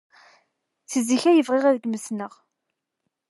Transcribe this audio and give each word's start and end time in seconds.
Seg 0.91 1.01
zik 1.07 1.23
ay 1.29 1.43
bɣiɣ 1.47 1.65
ad 1.67 1.79
kem-ssneɣ. 1.81 2.33